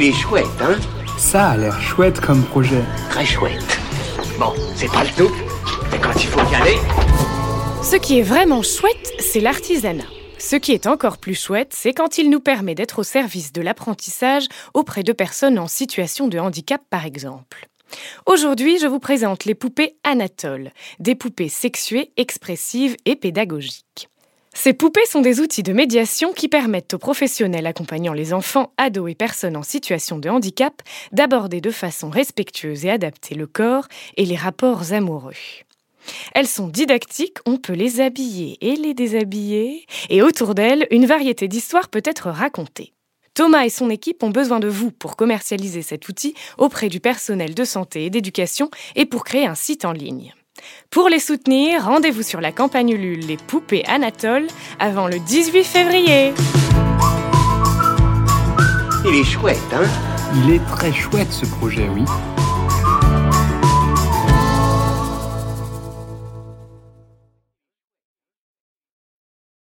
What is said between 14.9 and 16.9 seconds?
de personnes en situation de handicap,